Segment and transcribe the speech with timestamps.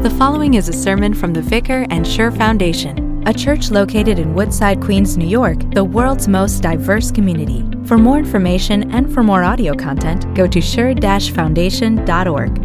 [0.00, 4.32] The following is a sermon from the Vicar and Sure Foundation, a church located in
[4.32, 7.68] Woodside, Queens, New York, the world's most diverse community.
[7.84, 12.58] For more information and for more audio content, go to sure-foundation.org.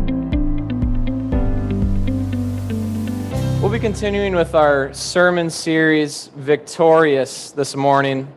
[3.62, 8.30] We'll be continuing with our sermon series, Victorious, this morning,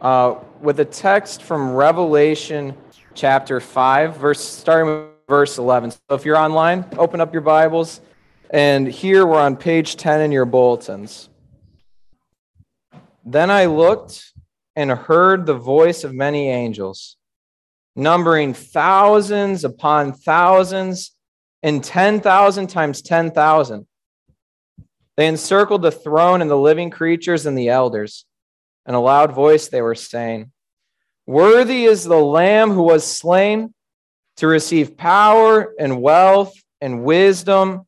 [0.00, 2.74] uh, with a text from Revelation
[3.12, 5.90] chapter 5, verse, starting with verse 11.
[5.90, 8.00] So if you're online, open up your Bibles.
[8.50, 11.28] And here we're on page 10 in your bulletins.
[13.24, 14.32] Then I looked
[14.74, 17.16] and heard the voice of many angels,
[17.94, 21.12] numbering thousands upon thousands
[21.62, 23.86] and 10,000 times 10,000.
[25.18, 28.24] They encircled the throne and the living creatures and the elders.
[28.86, 30.52] In a loud voice, they were saying,
[31.26, 33.74] Worthy is the Lamb who was slain
[34.36, 37.87] to receive power and wealth and wisdom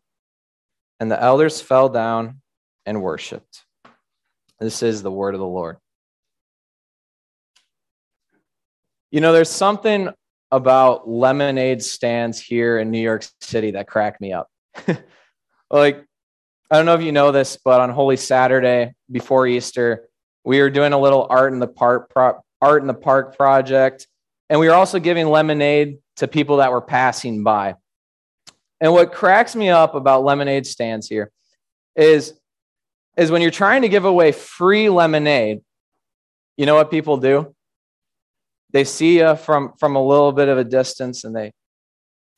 [1.01, 2.41] And the elders fell down
[2.85, 3.65] and worshiped.
[4.59, 5.77] This is the word of the Lord.
[9.09, 10.09] You know, there's something
[10.51, 14.47] about lemonade stands here in New York City that crack me up.
[15.71, 16.05] like,
[16.69, 20.07] I don't know if you know this, but on Holy Saturday before Easter,
[20.45, 24.07] we were doing a little art in the park pro- art in the park project,
[24.51, 27.73] and we were also giving lemonade to people that were passing by.
[28.81, 31.31] And what cracks me up about lemonade stands here
[31.95, 32.33] is,
[33.15, 35.61] is when you're trying to give away free lemonade,
[36.57, 37.55] you know what people do?
[38.71, 41.53] They see you from, from a little bit of a distance and they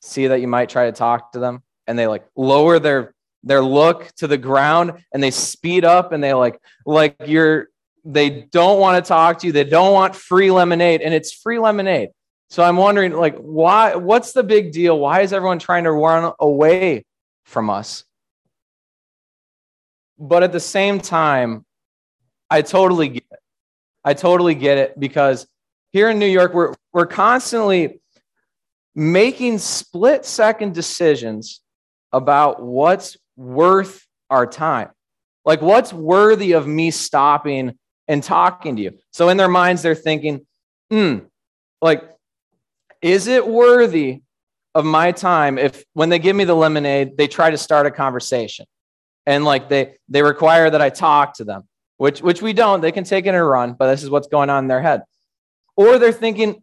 [0.02, 3.62] see that you might try to talk to them and they like lower their their
[3.62, 7.68] look to the ground and they speed up and they like like you're
[8.04, 11.58] they don't want to talk to you they don't want free lemonade and it's free
[11.58, 12.10] lemonade
[12.54, 13.96] so I'm wondering, like, why?
[13.96, 14.96] What's the big deal?
[14.96, 17.04] Why is everyone trying to run away
[17.42, 18.04] from us?
[20.20, 21.64] But at the same time,
[22.48, 23.40] I totally get it.
[24.04, 25.48] I totally get it because
[25.90, 28.00] here in New York, we're we're constantly
[28.94, 31.60] making split second decisions
[32.12, 34.90] about what's worth our time.
[35.44, 37.76] Like, what's worthy of me stopping
[38.06, 38.92] and talking to you?
[39.12, 40.46] So, in their minds, they're thinking,
[40.88, 41.18] hmm,
[41.82, 42.13] like,
[43.04, 44.22] is it worthy
[44.74, 47.90] of my time if when they give me the lemonade, they try to start a
[47.90, 48.64] conversation
[49.26, 51.64] and like they they require that I talk to them,
[51.98, 52.80] which which we don't.
[52.80, 55.02] They can take it and run, but this is what's going on in their head.
[55.76, 56.62] Or they're thinking,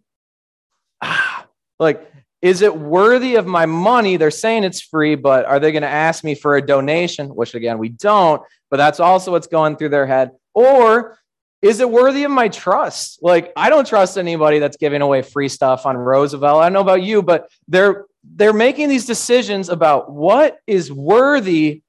[1.03, 1.45] ah,
[1.79, 4.17] like, is it worthy of my money?
[4.17, 7.27] They're saying it's free, but are they going to ask me for a donation?
[7.27, 8.41] Which again, we don't,
[8.71, 10.31] but that's also what's going through their head.
[10.55, 11.19] Or
[11.61, 13.19] is it worthy of my trust?
[13.21, 16.61] Like, I don't trust anybody that's giving away free stuff on Roosevelt.
[16.61, 21.81] I don't know about you, but they're they're making these decisions about what is worthy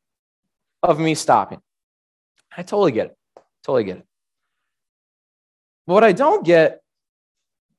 [0.82, 1.60] of me stopping.
[2.56, 3.16] I totally get it.
[3.64, 4.06] Totally get it.
[5.84, 6.82] What I don't get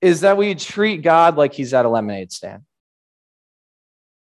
[0.02, 2.64] is that we treat God like he's at a lemonade stand.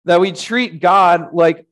[0.05, 1.65] That we treat God like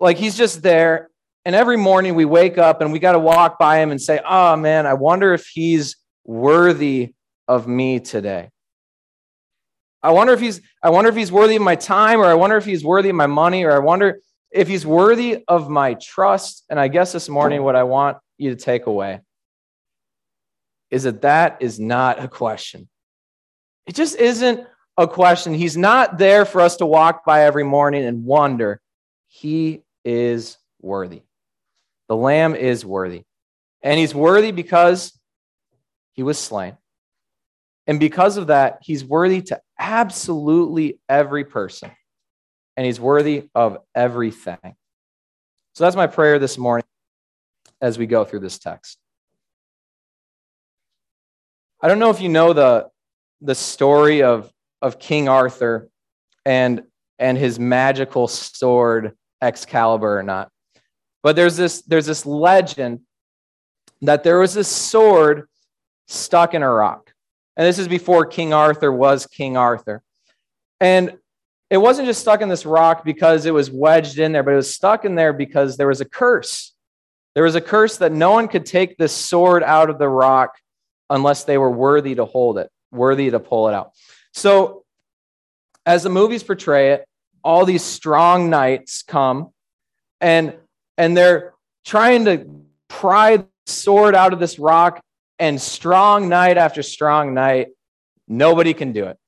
[0.00, 1.10] like he's just there
[1.44, 4.20] and every morning we wake up and we got to walk by him and say,
[4.26, 7.14] Oh man, I wonder if he's worthy
[7.48, 8.50] of me today.
[10.02, 12.56] I wonder if he's I wonder if he's worthy of my time or I wonder
[12.56, 14.20] if he's worthy of my money or I wonder
[14.50, 16.64] if he's worthy of my trust.
[16.70, 19.20] And I guess this morning what I want you to take away
[20.90, 22.88] is that that is not a question.
[23.86, 24.66] It just isn't
[24.96, 25.54] a question.
[25.54, 28.80] He's not there for us to walk by every morning and wonder.
[29.26, 31.22] He is worthy.
[32.12, 33.22] The Lamb is worthy.
[33.82, 35.18] And he's worthy because
[36.12, 36.76] he was slain.
[37.86, 41.90] And because of that, he's worthy to absolutely every person.
[42.76, 44.58] And he's worthy of everything.
[45.74, 46.84] So that's my prayer this morning
[47.80, 48.98] as we go through this text.
[51.80, 52.88] I don't know if you know the,
[53.40, 54.52] the story of,
[54.82, 55.88] of King Arthur
[56.44, 56.82] and,
[57.18, 60.50] and his magical sword Excalibur or not.
[61.22, 63.00] But there's this, there's this legend
[64.02, 65.48] that there was this sword
[66.08, 67.12] stuck in a rock.
[67.56, 70.02] And this is before King Arthur was King Arthur.
[70.80, 71.16] And
[71.70, 74.56] it wasn't just stuck in this rock because it was wedged in there, but it
[74.56, 76.72] was stuck in there because there was a curse.
[77.34, 80.58] There was a curse that no one could take this sword out of the rock
[81.08, 83.92] unless they were worthy to hold it, worthy to pull it out.
[84.34, 84.84] So,
[85.86, 87.06] as the movies portray it,
[87.42, 89.52] all these strong knights come
[90.20, 90.54] and
[91.02, 91.52] and they're
[91.84, 92.46] trying to
[92.88, 95.02] pry the sword out of this rock
[95.40, 97.70] and strong knight after strong knight
[98.28, 99.18] nobody can do it.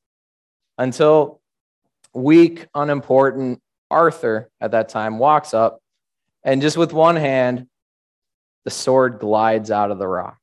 [0.78, 1.40] Until
[2.14, 3.60] weak unimportant
[3.90, 5.80] arthur at that time walks up
[6.44, 7.66] and just with one hand
[8.64, 10.38] the sword glides out of the rock.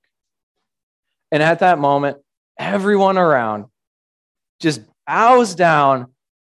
[1.31, 2.17] And at that moment
[2.59, 3.67] everyone around
[4.59, 6.07] just bows down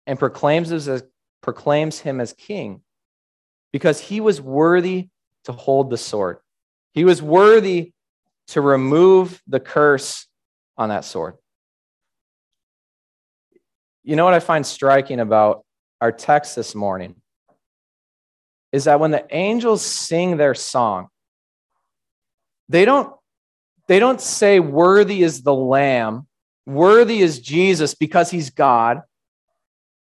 [0.08, 1.04] and proclaims, as,
[1.42, 2.82] proclaims him as king
[3.72, 5.10] because he was worthy
[5.46, 6.38] to hold the sword.
[6.94, 7.94] He was worthy
[8.48, 10.28] to remove the curse
[10.78, 11.36] on that sword.
[14.04, 15.64] You know what I find striking about
[16.02, 17.16] our text this morning
[18.72, 21.08] is that when the angels sing their song,
[22.70, 23.14] they don't,
[23.88, 26.28] they don't say, Worthy is the Lamb,
[26.66, 29.02] worthy is Jesus because he's God.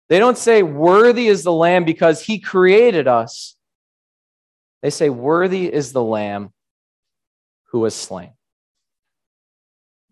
[0.08, 3.56] They don't say, Worthy is the Lamb because he created us.
[4.82, 6.52] They say, Worthy is the Lamb
[7.70, 8.32] who was slain.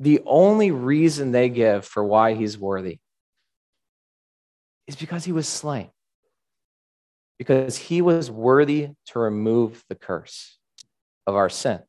[0.00, 2.98] The only reason they give for why he's worthy
[4.86, 5.90] is because he was slain,
[7.38, 10.56] because he was worthy to remove the curse
[11.26, 11.80] of our sin.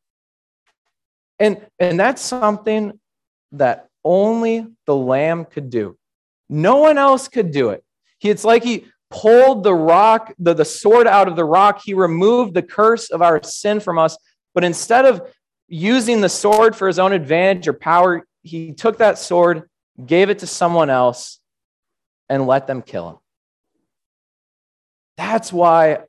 [1.37, 2.99] And, and that's something
[3.53, 5.97] that only the Lamb could do.
[6.49, 7.83] No one else could do it.
[8.17, 11.81] He, it's like he pulled the rock, the, the sword out of the rock.
[11.83, 14.17] He removed the curse of our sin from us.
[14.53, 15.27] But instead of
[15.67, 19.69] using the sword for his own advantage or power, he took that sword,
[20.03, 21.39] gave it to someone else,
[22.29, 23.17] and let them kill him.
[25.17, 26.00] That's why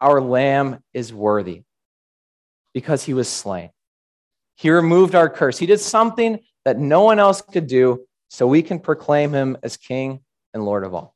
[0.00, 1.62] our lamb is worthy,
[2.74, 3.70] because he was slain.
[4.56, 5.58] He removed our curse.
[5.58, 9.76] He did something that no one else could do, so we can proclaim him as
[9.76, 10.20] King
[10.52, 11.14] and Lord of all.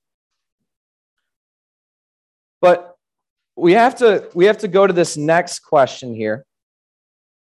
[2.63, 2.95] But
[3.57, 6.47] we have to we have to go to this next question here.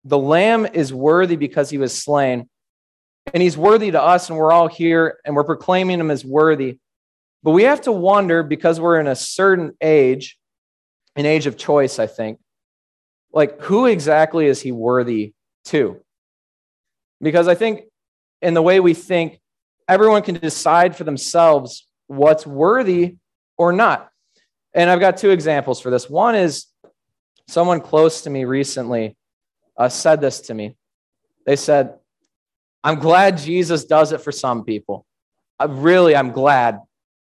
[0.03, 2.49] The lamb is worthy because he was slain,
[3.33, 6.79] and he's worthy to us, and we're all here and we're proclaiming him as worthy.
[7.43, 10.37] But we have to wonder because we're in a certain age,
[11.15, 12.39] an age of choice, I think,
[13.31, 15.33] like who exactly is he worthy
[15.65, 16.01] to?
[17.21, 17.83] Because I think
[18.41, 19.39] in the way we think,
[19.87, 23.17] everyone can decide for themselves what's worthy
[23.57, 24.10] or not.
[24.73, 26.09] And I've got two examples for this.
[26.09, 26.67] One is
[27.47, 29.17] someone close to me recently
[29.77, 30.75] uh, said this to me.
[31.45, 31.95] They said,
[32.83, 35.05] I'm glad Jesus does it for some people.
[35.59, 36.79] I, really, I'm glad,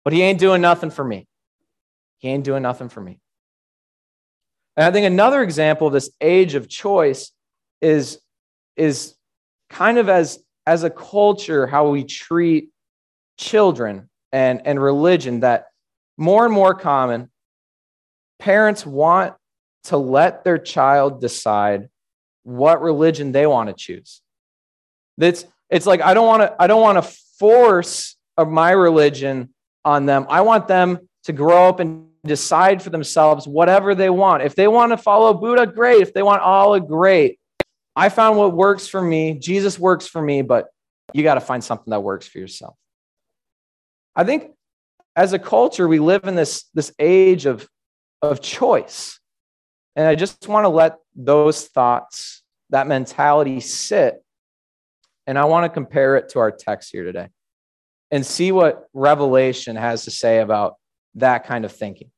[0.05, 1.27] but he ain't doing nothing for me.
[2.19, 3.19] He ain't doing nothing for me.
[4.77, 7.33] And I think another example of this age of choice
[7.81, 8.21] is,
[8.77, 9.15] is
[9.69, 12.69] kind of as, as a culture, how we treat
[13.39, 15.67] children and, and religion that
[16.21, 17.31] more and more common.
[18.39, 19.35] Parents want
[19.85, 21.89] to let their child decide
[22.43, 24.21] what religion they want to choose.
[25.19, 30.07] It's, it's like I don't want to I don't want to force my religion on
[30.07, 30.27] them.
[30.29, 34.43] I want them to grow up and decide for themselves whatever they want.
[34.43, 36.03] If they want to follow Buddha, great.
[36.03, 37.39] If they want Allah, great.
[37.97, 39.39] I found what works for me.
[39.39, 40.69] Jesus works for me, but
[41.13, 42.77] you got to find something that works for yourself.
[44.15, 44.53] I think
[45.17, 47.69] as a culture, we live in this, this age of,
[48.23, 49.19] of choice.
[49.97, 54.23] And I just want to let those thoughts, that mentality sit.
[55.27, 57.29] And I want to compare it to our text here today
[58.11, 60.75] and see what Revelation has to say about
[61.17, 62.11] that kind of thinking.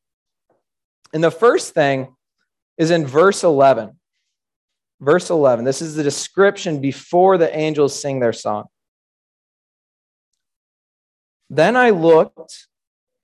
[1.12, 2.14] And the first thing
[2.78, 3.98] is in verse 11.
[5.00, 5.64] Verse 11.
[5.64, 8.64] This is the description before the angels sing their song.
[11.50, 12.66] Then I looked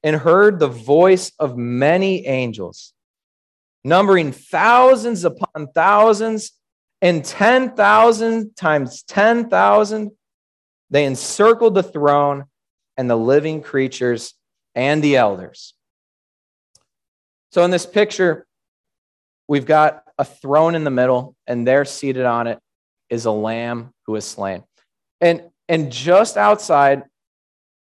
[0.08, 2.94] and heard the voice of many angels,
[3.84, 6.52] numbering thousands upon thousands
[7.02, 10.10] and 10,000 times 10,000.
[10.88, 12.44] They encircled the throne
[12.96, 14.32] and the living creatures
[14.74, 15.74] and the elders.
[17.52, 18.46] So, in this picture,
[19.46, 22.58] we've got a throne in the middle, and there seated on it
[23.10, 24.64] is a lamb who is slain.
[25.20, 27.02] And, and just outside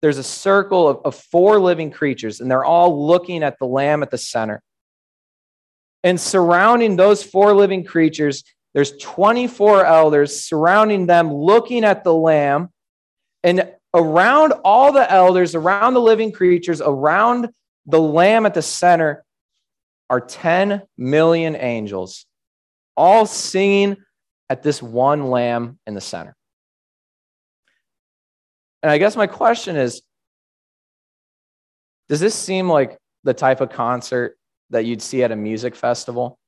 [0.02, 4.02] there's a circle of, of four living creatures, and they're all looking at the lamb
[4.02, 4.62] at the center.
[6.02, 8.42] And surrounding those four living creatures,
[8.72, 12.70] there's 24 elders surrounding them, looking at the lamb.
[13.42, 17.48] And around all the elders, around the living creatures, around
[17.86, 19.24] the lamb at the center
[20.08, 22.26] are 10 million angels,
[22.96, 23.96] all singing
[24.48, 26.34] at this one lamb in the center.
[28.82, 30.02] And I guess my question is
[32.08, 34.36] Does this seem like the type of concert
[34.70, 36.38] that you'd see at a music festival?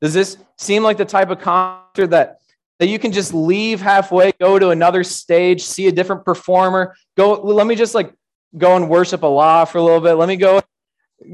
[0.00, 2.38] Does this seem like the type of concert that,
[2.78, 7.32] that you can just leave halfway, go to another stage, see a different performer, go,
[7.32, 8.14] let me just like
[8.56, 10.14] go and worship Allah for a little bit.
[10.14, 10.62] Let me go,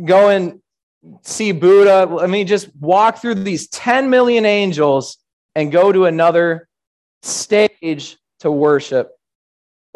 [0.05, 0.61] go and
[1.23, 2.13] see Buddha.
[2.13, 5.19] Let me just walk through these 10 million angels
[5.55, 6.69] and go to another
[7.23, 9.16] stage to worship?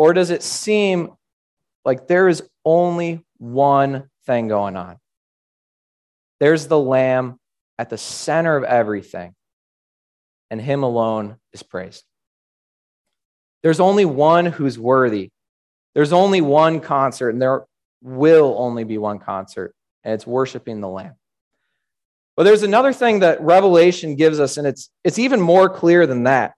[0.01, 1.11] Or does it seem
[1.85, 4.97] like there is only one thing going on?
[6.39, 7.39] There's the Lamb
[7.79, 9.35] at the center of everything,
[10.51, 12.03] and Him alone is praised.
[13.63, 15.33] There's only one who's worthy.
[15.95, 17.67] There's only one concert, and there
[18.01, 21.17] will only be one concert, and it's worshiping the Lamb.
[22.39, 26.23] But there's another thing that Revelation gives us, and it's, it's even more clear than
[26.23, 26.55] that.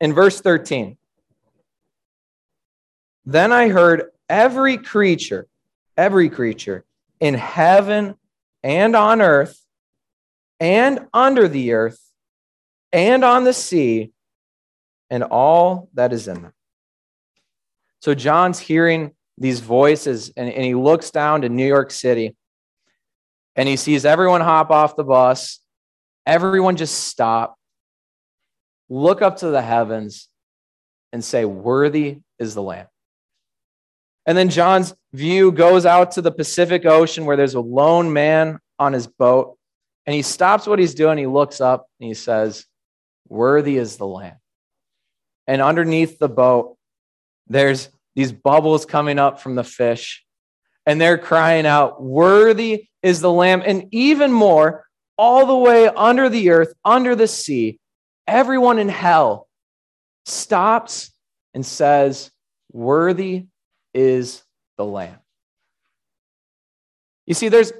[0.00, 0.96] In verse 13,
[3.26, 5.46] then I heard every creature,
[5.96, 6.84] every creature
[7.20, 8.16] in heaven
[8.62, 9.60] and on earth
[10.60, 12.00] and under the earth
[12.92, 14.12] and on the sea
[15.10, 16.52] and all that is in them.
[18.00, 22.36] So John's hearing these voices and, and he looks down to New York City
[23.56, 25.60] and he sees everyone hop off the bus,
[26.26, 27.56] everyone just stop,
[28.88, 30.28] look up to the heavens,
[31.12, 32.86] and say, Worthy is the Lamb.
[34.26, 38.58] And then John's view goes out to the Pacific Ocean where there's a lone man
[38.78, 39.56] on his boat.
[40.06, 41.18] And he stops what he's doing.
[41.18, 42.66] He looks up and he says,
[43.28, 44.36] Worthy is the Lamb.
[45.46, 46.76] And underneath the boat,
[47.48, 50.24] there's these bubbles coming up from the fish.
[50.86, 53.62] And they're crying out, Worthy is the Lamb.
[53.64, 54.84] And even more,
[55.16, 57.78] all the way under the earth, under the sea,
[58.26, 59.48] everyone in hell
[60.26, 61.12] stops
[61.52, 62.30] and says,
[62.72, 63.46] Worthy
[63.94, 64.42] is
[64.76, 65.18] the Lamb.
[67.26, 67.72] You see, there's,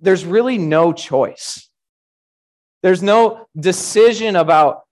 [0.00, 1.68] there's really no choice.
[2.82, 4.82] There's no decision about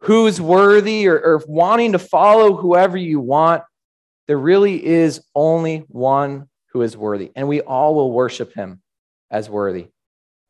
[0.00, 3.62] who's worthy or, or wanting to follow whoever you want.
[4.26, 8.82] There really is only one who is worthy, and we all will worship him
[9.30, 9.88] as worthy.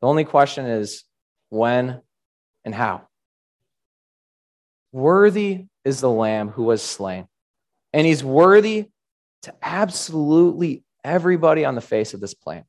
[0.01, 1.03] The only question is
[1.49, 2.01] when
[2.65, 3.07] and how.
[4.91, 7.27] Worthy is the Lamb who was slain,
[7.93, 8.87] and he's worthy
[9.43, 12.65] to absolutely everybody on the face of this planet.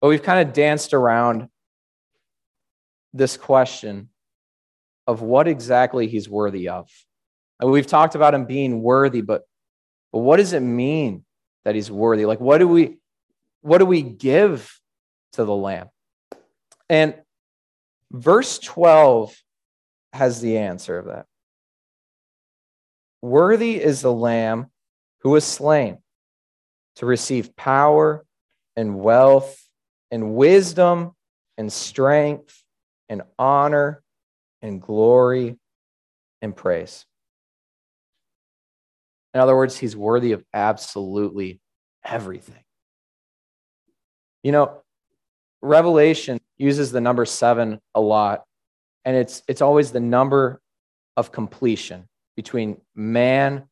[0.00, 1.48] But we've kind of danced around
[3.12, 4.10] this question
[5.06, 6.88] of what exactly he's worthy of.
[7.60, 9.44] And we've talked about him being worthy, but
[10.14, 11.24] but what does it mean
[11.64, 12.24] that he's worthy?
[12.24, 12.98] Like, what do we,
[13.62, 14.80] what do we give
[15.32, 15.88] to the Lamb?
[16.88, 17.16] And
[18.12, 19.34] verse 12
[20.12, 21.26] has the answer of that.
[23.24, 24.66] Worthy is the Lamb
[25.20, 25.96] who was slain
[26.96, 28.22] to receive power
[28.76, 29.66] and wealth
[30.10, 31.12] and wisdom
[31.56, 32.62] and strength
[33.08, 34.02] and honor
[34.60, 35.56] and glory
[36.42, 37.06] and praise.
[39.32, 41.62] In other words, he's worthy of absolutely
[42.04, 42.62] everything.
[44.42, 44.82] You know,
[45.62, 48.44] Revelation uses the number seven a lot,
[49.06, 50.60] and it's, it's always the number
[51.16, 53.64] of completion between man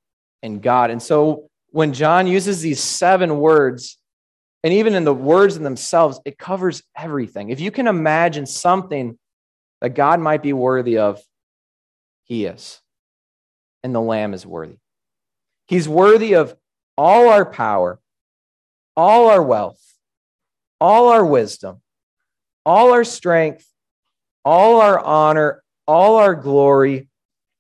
[0.43, 0.91] and God.
[0.91, 3.99] And so when John uses these seven words,
[4.65, 7.51] and even in the words in themselves, it covers everything.
[7.51, 9.19] If you can imagine something
[9.81, 11.21] that God might be worthy of,
[12.25, 12.81] he is.
[13.83, 14.77] And the Lamb is worthy.
[15.67, 16.55] He's worthy of
[16.97, 17.99] all our power,
[18.97, 19.81] all our wealth,
[20.81, 21.81] all our wisdom,
[22.65, 23.67] all our strength,
[24.45, 27.09] all our honor, all our glory,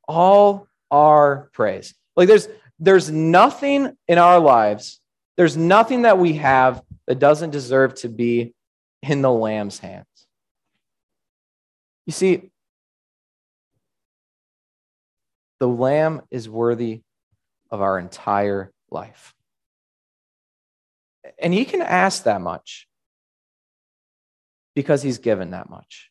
[0.06, 1.94] all our praise.
[2.14, 2.46] Like there's
[2.78, 5.00] there's nothing in our lives,
[5.36, 8.54] there's nothing that we have that doesn't deserve to be
[9.02, 10.06] in the lamb's hands.
[12.06, 12.50] You see,
[15.58, 17.02] the lamb is worthy
[17.70, 19.34] of our entire life.
[21.38, 22.88] And he can ask that much
[24.74, 26.10] because he's given that much.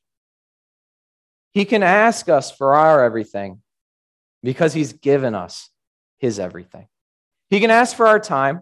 [1.53, 3.61] He can ask us for our everything
[4.43, 5.69] because he's given us
[6.19, 6.88] his everything.
[7.50, 8.62] He can ask for our time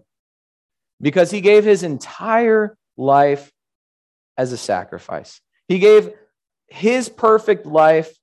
[1.02, 3.52] because he gave his entire life
[4.38, 5.42] as a sacrifice.
[5.68, 6.12] He gave
[6.68, 8.16] his perfect life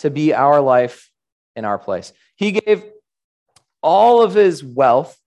[0.00, 1.10] to be our life
[1.54, 2.12] in our place.
[2.36, 2.84] He gave
[3.82, 5.18] all of his wealth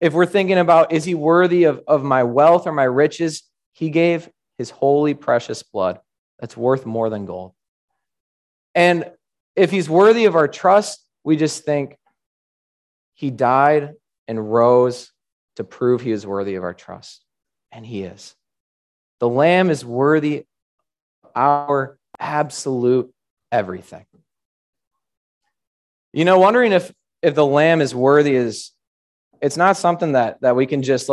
[0.00, 3.42] if we're thinking about is he worthy of, of my wealth or my riches,
[3.72, 4.28] he gave
[4.58, 6.00] his holy, precious blood
[6.38, 7.52] that's worth more than gold.
[8.74, 9.10] And
[9.60, 11.98] if he's worthy of our trust, we just think
[13.12, 13.92] he died
[14.26, 15.12] and rose
[15.56, 17.22] to prove he is worthy of our trust.
[17.70, 18.34] And he is.
[19.18, 20.46] The Lamb is worthy
[21.22, 23.12] of our absolute
[23.52, 24.06] everything.
[26.14, 26.90] You know, wondering if
[27.20, 28.72] if the lamb is worthy is
[29.42, 31.10] it's not something that that we can just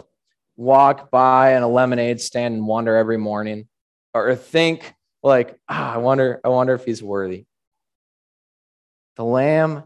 [0.55, 3.67] walk by in a lemonade stand and wonder every morning
[4.13, 7.45] or think like ah, i wonder i wonder if he's worthy
[9.17, 9.83] the lamb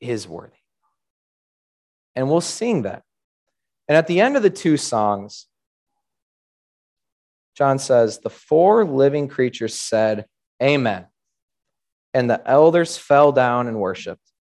[0.00, 0.52] is worthy
[2.14, 3.02] and we'll sing that
[3.88, 5.46] and at the end of the two songs
[7.56, 10.26] john says the four living creatures said
[10.62, 11.06] amen
[12.12, 14.32] and the elders fell down and worshiped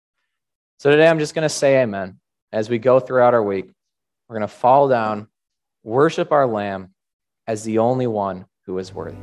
[0.81, 2.19] so today I'm just going to say amen.
[2.51, 3.69] As we go throughout our week,
[4.27, 5.27] we're going to fall down,
[5.83, 6.95] worship our Lamb
[7.45, 9.19] as the only one who is worthy.